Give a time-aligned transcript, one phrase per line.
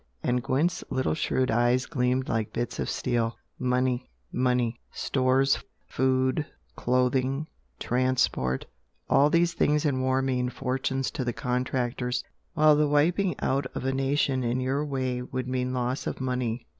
[0.23, 3.37] and Gwent's little shrewd eyes gleamed like bits of steel.
[3.59, 4.09] "Money!
[4.31, 4.79] money!
[4.91, 6.43] Stores food,
[6.75, 7.45] clothing
[7.79, 8.65] transport
[9.11, 12.23] all these things in war mean fortunes to the contractors
[12.55, 16.65] while the wiping out of a nation in YOUR way would mean loss of money.